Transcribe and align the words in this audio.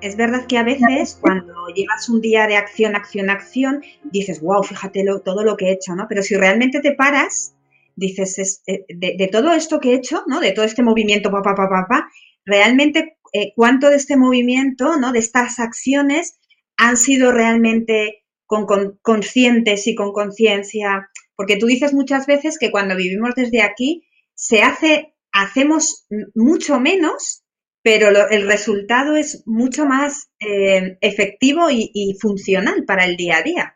es 0.00 0.16
verdad 0.16 0.46
que 0.46 0.58
a 0.58 0.62
veces 0.62 1.18
cuando 1.20 1.66
llevas 1.74 2.08
un 2.08 2.20
día 2.20 2.46
de 2.46 2.56
acción, 2.56 2.94
acción, 2.94 3.30
acción, 3.30 3.82
dices, 4.04 4.40
wow, 4.40 4.62
fíjate 4.62 5.04
todo 5.24 5.42
lo 5.42 5.56
que 5.56 5.66
he 5.66 5.72
hecho, 5.72 5.94
¿no? 5.94 6.06
Pero 6.08 6.22
si 6.22 6.36
realmente 6.36 6.80
te 6.80 6.92
paras, 6.92 7.56
dices, 7.96 8.62
eh, 8.66 8.84
de, 8.88 9.28
todo 9.30 9.52
esto 9.52 9.80
que 9.80 9.92
he 9.92 9.96
hecho, 9.96 10.22
¿no? 10.26 10.40
De 10.40 10.52
todo 10.52 10.64
este 10.64 10.82
movimiento, 10.82 11.30
papá, 11.30 11.54
papá, 11.54 11.82
papá, 11.82 12.08
realmente 12.44 13.18
eh, 13.32 13.52
cuánto 13.56 13.90
de 13.90 13.96
este 13.96 14.16
movimiento, 14.16 14.96
¿no? 14.96 15.12
De 15.12 15.18
estas 15.18 15.58
acciones 15.58 16.38
han 16.76 16.96
sido 16.96 17.32
realmente 17.32 18.24
con, 18.46 18.66
conscientes 19.02 19.86
y 19.86 19.94
con 19.94 20.12
conciencia. 20.12 21.10
Porque 21.34 21.56
tú 21.56 21.66
dices 21.66 21.92
muchas 21.92 22.26
veces 22.26 22.58
que 22.58 22.70
cuando 22.70 22.96
vivimos 22.96 23.34
desde 23.34 23.62
aquí, 23.62 24.04
se 24.34 24.62
hace, 24.62 25.14
hacemos 25.32 26.06
mucho 26.34 26.78
menos 26.78 27.44
pero 27.82 28.28
el 28.28 28.46
resultado 28.46 29.16
es 29.16 29.42
mucho 29.46 29.86
más 29.86 30.30
eh, 30.40 30.98
efectivo 31.00 31.68
y, 31.70 32.16
funcional 32.20 32.84
para 32.84 33.04
el 33.04 33.16
día 33.16 33.38
a 33.38 33.42
día. 33.42 33.74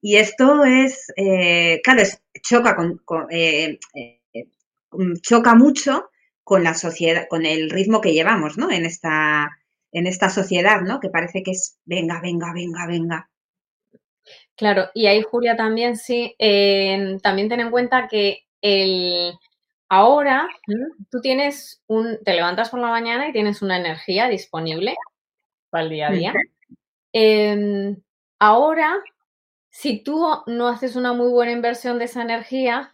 Y 0.00 0.16
esto 0.16 0.64
es, 0.64 1.12
eh, 1.16 1.80
claro, 1.82 2.02
choca, 2.42 2.76
con, 2.76 3.00
eh, 3.30 3.78
choca 5.22 5.54
mucho 5.54 6.10
con 6.42 6.62
la 6.62 6.74
sociedad, 6.74 7.26
con 7.28 7.46
el 7.46 7.70
ritmo 7.70 8.00
que 8.00 8.12
llevamos, 8.12 8.58
¿no? 8.58 8.70
En 8.70 8.84
esta, 8.84 9.48
en 9.92 10.06
esta 10.06 10.28
sociedad, 10.28 10.82
¿no? 10.82 11.00
Que 11.00 11.08
parece 11.08 11.42
que 11.42 11.52
es 11.52 11.78
venga, 11.84 12.20
venga, 12.20 12.52
venga, 12.52 12.86
venga. 12.86 13.30
Claro, 14.56 14.90
y 14.94 15.06
ahí 15.06 15.22
Julia 15.22 15.56
también 15.56 15.96
sí, 15.96 16.36
también 17.22 17.48
ten 17.48 17.60
en 17.60 17.70
cuenta 17.70 18.08
que 18.08 18.44
el, 18.60 19.32
Ahora 19.96 20.48
tú 21.08 21.20
tienes 21.20 21.80
un, 21.86 22.18
te 22.24 22.32
levantas 22.32 22.68
por 22.68 22.80
la 22.80 22.88
mañana 22.88 23.28
y 23.28 23.32
tienes 23.32 23.62
una 23.62 23.78
energía 23.78 24.26
disponible 24.28 24.96
para 25.70 25.84
el 25.84 25.90
día 25.90 26.08
a 26.08 26.10
día. 26.10 26.34
Em, 27.12 28.02
ahora, 28.40 28.92
si 29.70 30.02
tú 30.02 30.26
no 30.48 30.66
haces 30.66 30.96
una 30.96 31.12
muy 31.12 31.28
buena 31.28 31.52
inversión 31.52 32.00
de 32.00 32.06
esa 32.06 32.22
energía, 32.22 32.90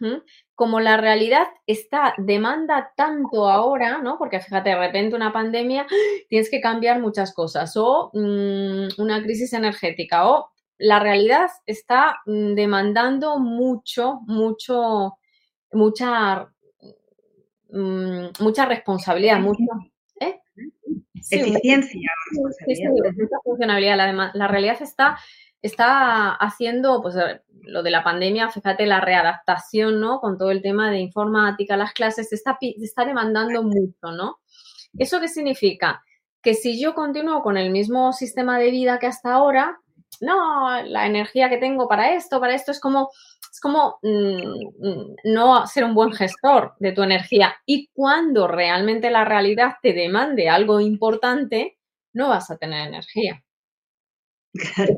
como 0.53 0.79
la 0.79 0.97
realidad 0.97 1.47
está, 1.65 2.13
demanda 2.19 2.93
tanto 2.95 3.49
ahora, 3.49 3.97
¿no? 3.97 4.19
Porque 4.19 4.39
fíjate, 4.39 4.69
de 4.69 4.77
repente 4.77 5.15
una 5.15 5.33
pandemia, 5.33 5.87
tienes 6.29 6.51
que 6.51 6.61
cambiar 6.61 7.01
muchas 7.01 7.33
cosas, 7.33 7.75
o 7.77 8.11
mm, 8.13 9.01
una 9.01 9.23
crisis 9.23 9.53
energética, 9.53 10.29
o 10.29 10.51
la 10.77 10.99
realidad 10.99 11.49
está 11.65 12.19
mm, 12.27 12.53
demandando 12.53 13.39
mucho, 13.39 14.19
mucho, 14.27 15.17
mucha 15.71 16.47
Mm, 17.71 18.27
mucha 18.39 18.65
responsabilidad, 18.65 19.39
mucha 19.39 19.63
¿eh? 20.19 20.39
eficiencia, 21.29 22.09
mucha 22.35 23.37
funcionalidad. 23.43 23.97
La, 23.97 24.31
la 24.33 24.47
realidad 24.47 24.81
está, 24.81 25.17
está 25.61 26.31
haciendo, 26.33 27.01
pues 27.01 27.15
lo 27.63 27.83
de 27.83 27.91
la 27.91 28.03
pandemia, 28.03 28.49
fíjate, 28.49 28.85
la 28.85 28.99
readaptación, 29.01 29.99
¿no? 29.99 30.19
Con 30.19 30.37
todo 30.37 30.51
el 30.51 30.61
tema 30.61 30.91
de 30.91 30.99
informática, 30.99 31.77
las 31.77 31.93
clases, 31.93 32.33
está, 32.33 32.57
está 32.61 33.05
demandando 33.05 33.63
mucho, 33.63 34.11
¿no? 34.11 34.39
¿Eso 34.97 35.19
qué 35.19 35.27
significa? 35.27 36.03
Que 36.41 36.53
si 36.53 36.81
yo 36.81 36.93
continúo 36.93 37.41
con 37.41 37.57
el 37.57 37.71
mismo 37.71 38.13
sistema 38.13 38.59
de 38.59 38.71
vida 38.71 38.99
que 38.99 39.07
hasta 39.07 39.33
ahora, 39.33 39.79
no, 40.21 40.81
la 40.83 41.05
energía 41.07 41.49
que 41.49 41.57
tengo 41.57 41.87
para 41.87 42.13
esto, 42.15 42.39
para 42.39 42.55
esto, 42.55 42.71
es 42.71 42.79
como, 42.79 43.09
es 43.51 43.59
como 43.59 43.99
mm, 44.03 44.87
mm, 44.87 45.15
no 45.25 45.67
ser 45.67 45.83
un 45.83 45.93
buen 45.95 46.13
gestor 46.13 46.75
de 46.79 46.91
tu 46.93 47.03
energía. 47.03 47.55
Y 47.65 47.89
cuando 47.93 48.47
realmente 48.47 49.09
la 49.11 49.25
realidad 49.25 49.75
te 49.81 49.93
demande 49.93 50.49
algo 50.49 50.79
importante, 50.79 51.77
no 52.13 52.29
vas 52.29 52.51
a 52.51 52.57
tener 52.57 52.87
energía. 52.87 53.43
Claro. 54.53 54.97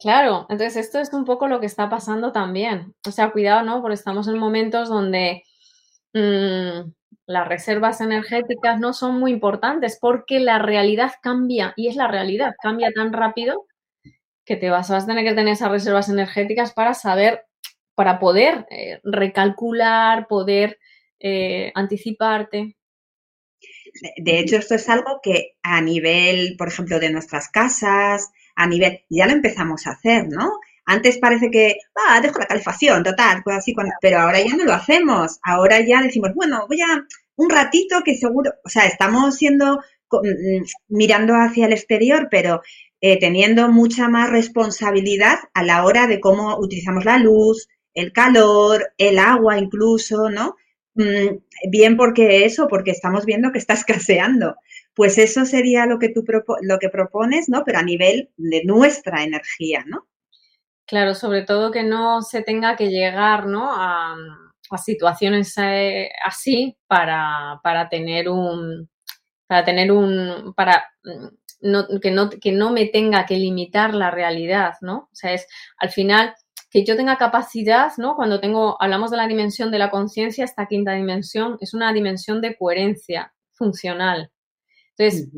Claro, 0.00 0.46
entonces 0.48 0.76
esto 0.86 0.98
es 0.98 1.12
un 1.12 1.24
poco 1.26 1.46
lo 1.46 1.60
que 1.60 1.66
está 1.66 1.90
pasando 1.90 2.32
también. 2.32 2.94
O 3.06 3.10
sea, 3.10 3.32
cuidado, 3.32 3.62
¿no? 3.64 3.82
Porque 3.82 3.94
estamos 3.94 4.28
en 4.28 4.38
momentos 4.38 4.88
donde 4.88 5.44
mm, 6.14 6.90
las 7.26 7.48
reservas 7.48 8.00
energéticas 8.00 8.80
no 8.80 8.92
son 8.94 9.20
muy 9.20 9.32
importantes 9.32 9.98
porque 10.00 10.40
la 10.40 10.58
realidad 10.58 11.12
cambia 11.22 11.74
y 11.76 11.88
es 11.88 11.96
la 11.96 12.08
realidad, 12.08 12.54
cambia 12.62 12.90
tan 12.92 13.12
rápido 13.12 13.66
que 14.50 14.56
te 14.56 14.68
vas, 14.68 14.90
a 14.90 15.06
tener 15.06 15.24
que 15.24 15.32
tener 15.32 15.52
esas 15.52 15.70
reservas 15.70 16.08
energéticas 16.08 16.72
para 16.72 16.92
saber, 16.92 17.44
para 17.94 18.18
poder 18.18 18.66
eh, 18.68 18.98
recalcular, 19.04 20.26
poder 20.26 20.76
eh, 21.20 21.70
anticiparte. 21.76 22.76
De 24.16 24.40
hecho, 24.40 24.56
esto 24.56 24.74
es 24.74 24.88
algo 24.88 25.20
que 25.22 25.52
a 25.62 25.80
nivel, 25.80 26.56
por 26.58 26.66
ejemplo, 26.66 26.98
de 26.98 27.12
nuestras 27.12 27.48
casas, 27.48 28.32
a 28.56 28.66
nivel, 28.66 29.04
ya 29.08 29.26
lo 29.26 29.34
empezamos 29.34 29.86
a 29.86 29.92
hacer, 29.92 30.26
¿no? 30.26 30.58
Antes 30.84 31.18
parece 31.18 31.48
que, 31.52 31.76
ah, 32.08 32.20
dejo 32.20 32.40
la 32.40 32.46
calefacción, 32.46 33.04
total, 33.04 33.42
pues 33.44 33.58
así, 33.58 33.72
pero 34.00 34.18
ahora 34.18 34.40
ya 34.40 34.56
no 34.56 34.64
lo 34.64 34.72
hacemos. 34.72 35.38
Ahora 35.44 35.78
ya 35.78 36.02
decimos, 36.02 36.32
bueno, 36.34 36.66
voy 36.66 36.80
a 36.80 37.06
un 37.36 37.50
ratito 37.50 38.02
que 38.04 38.16
seguro, 38.16 38.50
o 38.64 38.68
sea, 38.68 38.86
estamos 38.86 39.36
siendo, 39.36 39.76
mm, 40.10 40.64
mirando 40.88 41.34
hacia 41.34 41.66
el 41.66 41.72
exterior, 41.72 42.26
pero 42.28 42.62
eh, 43.00 43.18
teniendo 43.18 43.68
mucha 43.68 44.08
más 44.08 44.30
responsabilidad 44.30 45.38
a 45.54 45.62
la 45.62 45.84
hora 45.84 46.06
de 46.06 46.20
cómo 46.20 46.58
utilizamos 46.58 47.04
la 47.04 47.18
luz, 47.18 47.68
el 47.94 48.12
calor, 48.12 48.92
el 48.98 49.18
agua 49.18 49.58
incluso, 49.58 50.28
¿no? 50.28 50.56
Mm, 50.94 51.38
bien 51.70 51.96
porque 51.96 52.44
eso, 52.44 52.68
porque 52.68 52.90
estamos 52.90 53.24
viendo 53.24 53.52
que 53.52 53.58
está 53.58 53.74
escaseando. 53.74 54.56
Pues 54.94 55.18
eso 55.18 55.46
sería 55.46 55.86
lo 55.86 55.98
que 55.98 56.10
tú 56.10 56.24
lo 56.62 56.78
que 56.78 56.88
propones, 56.88 57.48
¿no? 57.48 57.62
Pero 57.64 57.78
a 57.78 57.82
nivel 57.82 58.30
de 58.36 58.62
nuestra 58.64 59.22
energía, 59.22 59.84
¿no? 59.86 60.06
Claro, 60.86 61.14
sobre 61.14 61.42
todo 61.42 61.70
que 61.70 61.84
no 61.84 62.20
se 62.22 62.42
tenga 62.42 62.76
que 62.76 62.88
llegar, 62.88 63.46
¿no? 63.46 63.70
A, 63.72 64.16
situaciones 64.84 65.52
eh, 65.58 66.10
así 66.24 66.76
para, 66.86 67.60
para 67.62 67.88
tener 67.88 68.28
un 68.28 68.88
para 69.48 69.64
tener 69.64 69.90
un 69.90 70.54
para 70.54 70.84
mm, 71.62 71.98
que, 72.00 72.10
no, 72.10 72.30
que 72.30 72.52
no 72.52 72.70
me 72.70 72.86
tenga 72.86 73.26
que 73.26 73.36
limitar 73.36 73.94
la 73.94 74.10
realidad, 74.10 74.74
¿no? 74.80 75.08
O 75.12 75.14
sea, 75.14 75.32
es 75.32 75.46
al 75.78 75.90
final 75.90 76.34
que 76.70 76.84
yo 76.84 76.96
tenga 76.96 77.16
capacidad, 77.16 77.92
¿no? 77.98 78.14
Cuando 78.16 78.40
tengo, 78.40 78.80
hablamos 78.80 79.10
de 79.10 79.16
la 79.16 79.26
dimensión 79.26 79.70
de 79.70 79.78
la 79.78 79.90
conciencia, 79.90 80.44
esta 80.44 80.66
quinta 80.66 80.92
dimensión 80.92 81.58
es 81.60 81.74
una 81.74 81.92
dimensión 81.92 82.40
de 82.40 82.56
coherencia 82.56 83.32
funcional. 83.52 84.30
Entonces, 84.96 85.28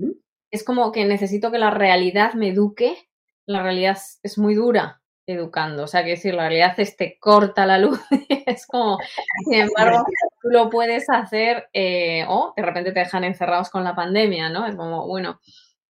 es 0.50 0.64
como 0.64 0.92
que 0.92 1.04
necesito 1.06 1.50
que 1.50 1.58
la 1.58 1.70
realidad 1.70 2.34
me 2.34 2.48
eduque. 2.48 2.96
La 3.46 3.62
realidad 3.62 3.98
es 4.22 4.38
muy 4.38 4.54
dura 4.54 5.02
educando, 5.26 5.84
o 5.84 5.86
sea, 5.86 6.02
que 6.02 6.10
decir, 6.10 6.34
la 6.34 6.48
realidad 6.48 6.74
es 6.78 6.96
te 6.96 7.16
corta 7.18 7.64
la 7.64 7.78
luz, 7.78 8.00
es 8.46 8.66
como, 8.66 8.98
sin 9.44 9.54
embargo, 9.54 10.04
tú 10.40 10.48
lo 10.48 10.68
puedes 10.68 11.08
hacer 11.10 11.68
eh, 11.72 12.24
o 12.28 12.52
de 12.56 12.62
repente 12.62 12.92
te 12.92 13.00
dejan 13.00 13.24
encerrados 13.24 13.70
con 13.70 13.84
la 13.84 13.94
pandemia, 13.94 14.50
¿no? 14.50 14.66
Es 14.66 14.74
como, 14.74 15.06
bueno, 15.06 15.40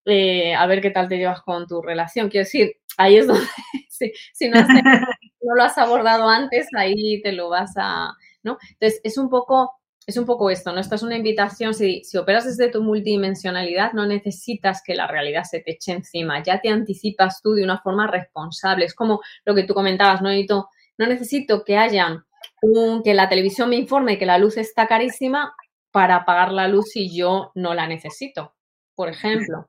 eh, 0.04 0.54
a 0.54 0.66
ver 0.66 0.80
qué 0.80 0.90
tal 0.90 1.08
te 1.08 1.16
llevas 1.16 1.42
con 1.42 1.66
tu 1.66 1.80
relación. 1.80 2.28
Quiero 2.28 2.44
decir, 2.44 2.76
ahí 2.96 3.16
es 3.16 3.26
donde, 3.26 3.46
si, 3.88 4.48
no, 4.48 4.60
no, 5.40 5.54
lo 5.54 5.62
has 5.62 5.78
abordado 5.78 6.28
antes, 6.28 6.66
ahí 6.76 7.20
te 7.22 7.32
lo 7.32 7.48
vas 7.48 7.72
a, 7.76 8.12
¿no? 8.42 8.58
Entonces, 8.72 9.00
es 9.04 9.18
un 9.18 9.28
poco, 9.28 9.72
es 10.06 10.16
un 10.16 10.26
poco 10.26 10.50
esto, 10.50 10.72
¿no? 10.72 10.80
Esto 10.80 10.96
es 10.96 11.02
una 11.02 11.16
invitación, 11.16 11.74
si, 11.74 12.02
si 12.04 12.16
operas 12.18 12.44
desde 12.44 12.70
tu 12.70 12.82
multidimensionalidad, 12.82 13.92
no 13.92 14.06
necesitas 14.06 14.82
que 14.84 14.94
la 14.94 15.06
realidad 15.06 15.44
se 15.44 15.60
te 15.60 15.72
eche 15.72 15.92
encima, 15.92 16.42
ya 16.42 16.60
te 16.60 16.68
anticipas 16.68 17.40
tú 17.40 17.52
de 17.52 17.64
una 17.64 17.78
forma 17.80 18.08
responsable. 18.08 18.84
Es 18.84 18.94
como 18.94 19.20
lo 19.44 19.54
que 19.54 19.64
tú 19.64 19.74
comentabas, 19.74 20.20
no 20.20 20.28
necesito, 20.28 20.68
no 20.98 21.06
necesito 21.06 21.64
que 21.64 21.76
haya 21.76 22.24
un, 22.60 23.02
que 23.04 23.14
la 23.14 23.28
televisión 23.28 23.70
me 23.70 23.76
informe 23.76 24.18
que 24.18 24.26
la 24.26 24.38
luz 24.38 24.56
está 24.56 24.88
carísima 24.88 25.54
para 25.92 26.16
apagar 26.16 26.52
la 26.52 26.68
luz 26.68 26.90
si 26.90 27.14
yo 27.14 27.52
no 27.54 27.74
la 27.74 27.86
necesito, 27.86 28.54
por 28.96 29.08
ejemplo 29.08 29.68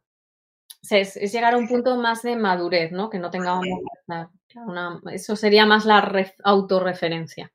es, 0.89 1.15
llegar 1.31 1.53
a 1.53 1.57
un 1.57 1.68
punto 1.68 1.95
más 1.97 2.21
de 2.24 2.35
madurez, 2.35 2.91
¿no? 2.91 3.09
Que 3.09 3.19
no 3.19 3.31
tengamos 3.31 3.65
una, 4.56 5.01
eso 5.12 5.35
sería 5.35 5.65
más 5.65 5.85
la 5.85 6.27
autorreferencia. 6.44 7.51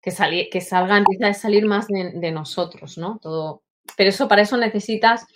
Que, 0.00 0.48
que 0.50 0.60
salga, 0.60 0.96
empieza 0.98 1.28
a 1.28 1.34
salir 1.34 1.64
más 1.64 1.86
de, 1.86 2.32
nosotros, 2.32 2.98
¿no? 2.98 3.18
Todo. 3.22 3.62
Pero 3.96 4.10
eso, 4.10 4.26
para 4.26 4.42
eso 4.42 4.56
necesitas, 4.56 5.26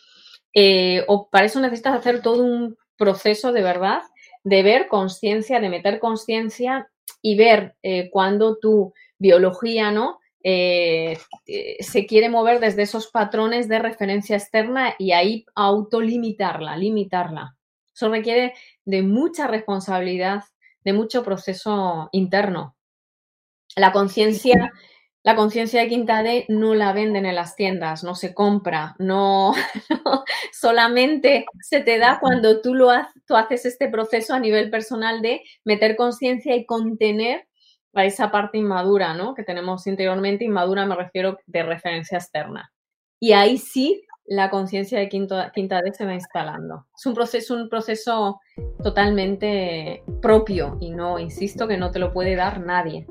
eh, 0.52 1.04
o 1.06 1.28
para 1.28 1.46
eso 1.46 1.60
necesitas 1.60 1.94
hacer 1.94 2.20
todo 2.20 2.42
un 2.42 2.76
proceso 2.96 3.52
de 3.52 3.62
verdad, 3.62 4.02
de 4.42 4.62
ver 4.62 4.88
conciencia, 4.88 5.60
de 5.60 5.68
meter 5.68 6.00
conciencia 6.00 6.90
y 7.22 7.36
ver 7.36 7.76
eh, 7.82 8.10
cuando 8.10 8.56
tu 8.56 8.92
biología, 9.18 9.92
¿no? 9.92 10.18
Eh, 10.48 11.18
eh, 11.46 11.76
se 11.82 12.06
quiere 12.06 12.28
mover 12.28 12.60
desde 12.60 12.82
esos 12.82 13.08
patrones 13.08 13.66
de 13.66 13.80
referencia 13.80 14.36
externa 14.36 14.94
y 14.96 15.10
ahí 15.10 15.44
autolimitarla, 15.56 16.76
limitarla. 16.76 17.56
Eso 17.92 18.10
requiere 18.10 18.54
de 18.84 19.02
mucha 19.02 19.48
responsabilidad, 19.48 20.44
de 20.84 20.92
mucho 20.92 21.24
proceso 21.24 22.08
interno. 22.12 22.76
La 23.74 23.90
conciencia, 23.90 24.70
la 25.24 25.34
conciencia 25.34 25.80
de 25.80 25.88
quinta 25.88 26.22
D 26.22 26.44
no 26.48 26.76
la 26.76 26.92
venden 26.92 27.26
en 27.26 27.34
las 27.34 27.56
tiendas, 27.56 28.04
no 28.04 28.14
se 28.14 28.32
compra, 28.32 28.94
no, 29.00 29.52
solamente 30.52 31.44
se 31.60 31.80
te 31.80 31.98
da 31.98 32.20
cuando 32.20 32.60
tú, 32.60 32.72
lo 32.72 32.92
tú 33.26 33.34
haces 33.34 33.66
este 33.66 33.88
proceso 33.88 34.32
a 34.32 34.38
nivel 34.38 34.70
personal 34.70 35.22
de 35.22 35.42
meter 35.64 35.96
conciencia 35.96 36.54
y 36.54 36.66
contener 36.66 37.48
a 37.96 38.04
esa 38.04 38.30
parte 38.30 38.58
inmadura, 38.58 39.14
¿no? 39.14 39.34
Que 39.34 39.42
tenemos 39.42 39.86
interiormente, 39.86 40.44
inmadura 40.44 40.86
me 40.86 40.96
refiero 40.96 41.38
de 41.46 41.62
referencia 41.62 42.18
externa. 42.18 42.72
Y 43.18 43.32
ahí 43.32 43.58
sí 43.58 44.02
la 44.26 44.50
conciencia 44.50 44.98
de 44.98 45.08
quinta, 45.08 45.52
quinta 45.54 45.80
D 45.82 45.92
se 45.92 46.04
va 46.04 46.14
instalando. 46.14 46.86
Es 46.96 47.06
un 47.06 47.14
proceso, 47.14 47.54
un 47.54 47.68
proceso 47.68 48.40
totalmente 48.82 50.02
propio 50.20 50.76
y 50.80 50.90
no, 50.90 51.18
insisto, 51.18 51.68
que 51.68 51.76
no 51.76 51.90
te 51.90 51.98
lo 51.98 52.12
puede 52.12 52.34
dar 52.34 52.60
nadie. 52.60 53.06